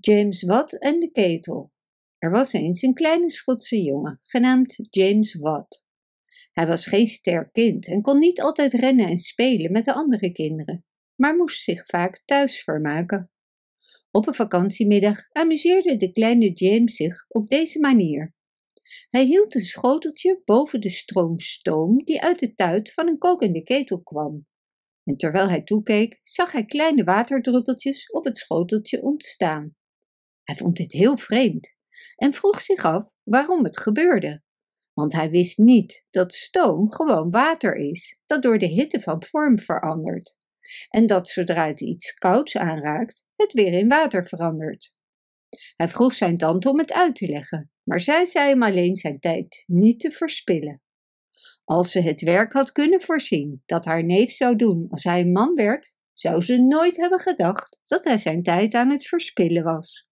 [0.00, 1.72] James Watt en de ketel.
[2.18, 5.84] Er was eens een kleine Schotse jongen, genaamd James Watt.
[6.52, 10.32] Hij was geen sterk kind en kon niet altijd rennen en spelen met de andere
[10.32, 10.84] kinderen,
[11.14, 13.30] maar moest zich vaak thuis vermaken.
[14.10, 18.34] Op een vakantiemiddag amuseerde de kleine James zich op deze manier.
[19.10, 23.62] Hij hield een schoteltje boven de stroom stoom die uit de tuit van een kokende
[23.62, 24.46] ketel kwam.
[25.04, 29.74] En terwijl hij toekeek, zag hij kleine waterdruppeltjes op het schoteltje ontstaan.
[30.50, 31.74] Hij vond dit heel vreemd
[32.16, 34.42] en vroeg zich af waarom het gebeurde.
[34.92, 39.58] Want hij wist niet dat stoom gewoon water is, dat door de hitte van vorm
[39.58, 40.38] verandert.
[40.88, 44.94] En dat zodra het iets kouds aanraakt, het weer in water verandert.
[45.76, 49.18] Hij vroeg zijn tante om het uit te leggen, maar zij zei hem alleen zijn
[49.18, 50.82] tijd niet te verspillen.
[51.64, 55.32] Als ze het werk had kunnen voorzien dat haar neef zou doen als hij een
[55.32, 60.08] man werd, zou ze nooit hebben gedacht dat hij zijn tijd aan het verspillen was.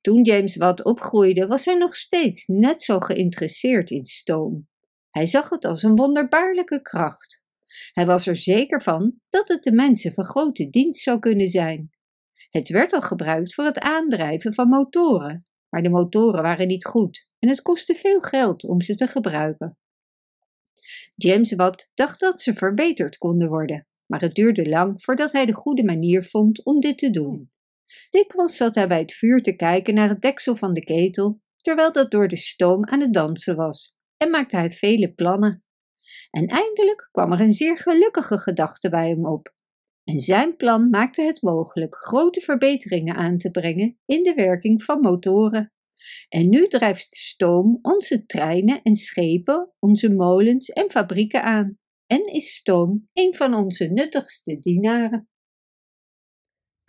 [0.00, 4.68] Toen James Watt opgroeide, was hij nog steeds net zo geïnteresseerd in stoom.
[5.10, 7.42] Hij zag het als een wonderbaarlijke kracht.
[7.92, 11.90] Hij was er zeker van dat het de mensen van grote dienst zou kunnen zijn.
[12.50, 17.28] Het werd al gebruikt voor het aandrijven van motoren, maar de motoren waren niet goed
[17.38, 19.78] en het kostte veel geld om ze te gebruiken.
[21.14, 25.54] James Watt dacht dat ze verbeterd konden worden, maar het duurde lang voordat hij de
[25.54, 27.50] goede manier vond om dit te doen.
[28.10, 31.92] Dikwijls zat hij bij het vuur te kijken naar het deksel van de ketel, terwijl
[31.92, 35.64] dat door de stoom aan het dansen was, en maakte hij vele plannen.
[36.30, 39.54] En eindelijk kwam er een zeer gelukkige gedachte bij hem op.
[40.04, 45.00] En zijn plan maakte het mogelijk grote verbeteringen aan te brengen in de werking van
[45.00, 45.72] motoren.
[46.28, 51.78] En nu drijft stoom onze treinen en schepen, onze molens en fabrieken aan.
[52.06, 55.29] En is stoom een van onze nuttigste dienaren.